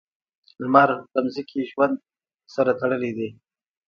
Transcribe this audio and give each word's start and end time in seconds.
•لمر 0.61 0.89
د 1.11 1.15
ځمکې 1.35 1.61
ژوند 1.69 1.95
سره 2.53 2.71
تړلی 2.81 3.11
دی. 3.17 3.29